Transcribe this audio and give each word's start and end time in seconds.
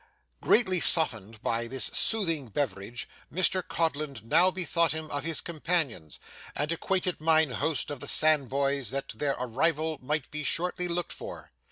Greatly 0.41 0.79
softened 0.79 1.39
by 1.43 1.67
this 1.67 1.91
soothing 1.93 2.47
beverage, 2.47 3.07
Mr 3.31 3.61
Codlin 3.61 4.17
now 4.23 4.49
bethought 4.49 4.93
him 4.93 5.11
of 5.11 5.23
his 5.23 5.41
companions, 5.41 6.19
and 6.55 6.71
acquainted 6.71 7.21
mine 7.21 7.51
host 7.51 7.91
of 7.91 7.99
the 7.99 8.07
Sandboys 8.07 8.89
that 8.89 9.09
their 9.09 9.35
arrival 9.37 9.99
might 10.01 10.31
be 10.31 10.43
shortly 10.43 10.87
looked 10.87 11.13
for. 11.13 11.51